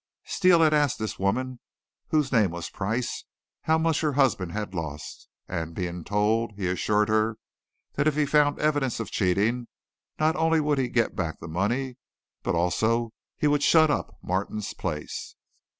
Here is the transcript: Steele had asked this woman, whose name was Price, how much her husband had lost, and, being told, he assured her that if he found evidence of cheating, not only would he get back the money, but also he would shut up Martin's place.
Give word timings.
Steele 0.25 0.61
had 0.63 0.73
asked 0.73 0.97
this 0.97 1.19
woman, 1.19 1.59
whose 2.07 2.31
name 2.31 2.49
was 2.49 2.71
Price, 2.71 3.25
how 3.65 3.77
much 3.77 4.01
her 4.01 4.13
husband 4.13 4.51
had 4.51 4.73
lost, 4.73 5.29
and, 5.47 5.75
being 5.75 6.03
told, 6.03 6.53
he 6.55 6.67
assured 6.69 7.07
her 7.07 7.37
that 7.93 8.07
if 8.07 8.15
he 8.15 8.25
found 8.25 8.57
evidence 8.57 8.99
of 8.99 9.11
cheating, 9.11 9.67
not 10.19 10.35
only 10.35 10.59
would 10.59 10.79
he 10.79 10.87
get 10.87 11.15
back 11.15 11.39
the 11.39 11.47
money, 11.47 11.97
but 12.41 12.55
also 12.55 13.13
he 13.37 13.45
would 13.45 13.61
shut 13.61 13.91
up 13.91 14.17
Martin's 14.23 14.73
place. 14.73 15.35